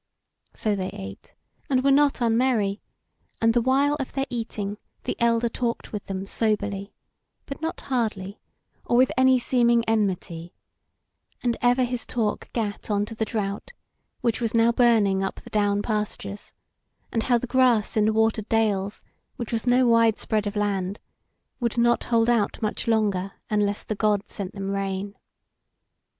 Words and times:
So 0.55 0.75
they 0.75 0.87
ate, 0.89 1.35
and 1.69 1.83
were 1.83 1.91
not 1.91 2.21
unmerry; 2.21 2.81
and 3.39 3.53
the 3.53 3.61
while 3.61 3.93
of 3.99 4.13
their 4.13 4.25
eating 4.31 4.77
the 5.03 5.15
elder 5.19 5.47
talked 5.47 5.93
with 5.93 6.05
them 6.05 6.25
soberly, 6.25 6.95
but 7.45 7.61
not 7.61 7.81
hardly, 7.81 8.39
or 8.83 8.97
with 8.97 9.11
any 9.15 9.37
seeming 9.37 9.85
enmity: 9.85 10.55
and 11.43 11.55
ever 11.61 11.83
his 11.83 12.03
talk 12.07 12.49
gat 12.51 12.89
on 12.89 13.05
to 13.05 13.13
the 13.13 13.25
drought, 13.25 13.73
which 14.21 14.41
was 14.41 14.55
now 14.55 14.71
burning 14.71 15.23
up 15.23 15.35
the 15.41 15.51
down 15.51 15.83
pastures; 15.83 16.51
and 17.11 17.21
how 17.21 17.37
the 17.37 17.45
grass 17.45 17.95
in 17.95 18.05
the 18.05 18.13
watered 18.13 18.49
dales, 18.49 19.03
which 19.35 19.51
was 19.53 19.67
no 19.67 19.85
wide 19.85 20.17
spread 20.17 20.47
of 20.47 20.55
land, 20.55 20.99
would 21.59 21.77
not 21.77 22.05
hold 22.05 22.27
out 22.27 22.59
much 22.59 22.87
longer 22.87 23.33
unless 23.51 23.83
the 23.83 23.93
God 23.93 24.23
sent 24.27 24.53
them 24.53 24.71
rain. 24.71 25.15